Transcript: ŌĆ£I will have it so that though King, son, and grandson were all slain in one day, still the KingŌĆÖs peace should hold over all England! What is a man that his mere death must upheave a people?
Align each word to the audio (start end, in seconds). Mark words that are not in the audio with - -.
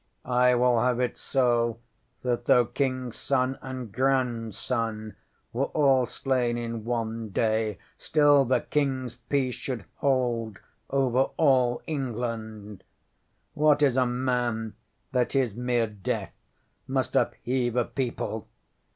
ŌĆ£I 0.25 0.57
will 0.57 0.81
have 0.81 0.99
it 0.99 1.15
so 1.15 1.77
that 2.23 2.45
though 2.45 2.65
King, 2.65 3.11
son, 3.11 3.59
and 3.61 3.91
grandson 3.91 5.15
were 5.53 5.67
all 5.77 6.07
slain 6.07 6.57
in 6.57 6.83
one 6.85 7.29
day, 7.29 7.77
still 7.99 8.43
the 8.43 8.61
KingŌĆÖs 8.61 9.19
peace 9.29 9.53
should 9.53 9.85
hold 9.97 10.57
over 10.89 11.29
all 11.37 11.83
England! 11.85 12.83
What 13.53 13.83
is 13.83 13.95
a 13.95 14.07
man 14.07 14.73
that 15.11 15.33
his 15.33 15.53
mere 15.55 15.85
death 15.85 16.33
must 16.87 17.15
upheave 17.15 17.75
a 17.75 17.85
people? 17.85 18.47